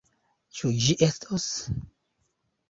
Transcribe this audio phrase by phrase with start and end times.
[0.59, 1.47] Ĉu ĝi estos?